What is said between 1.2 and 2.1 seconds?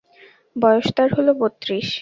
বত্রিশ।